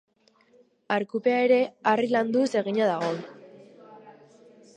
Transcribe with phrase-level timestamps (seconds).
[0.95, 1.59] Arkupea ere
[1.91, 3.15] harri landuz egina dago.